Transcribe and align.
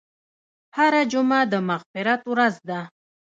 هره 0.77 1.01
جمعه 1.11 1.41
د 1.51 1.53
مغفرت 1.69 2.21
ورځ 2.31 2.55
ده. 2.69 2.79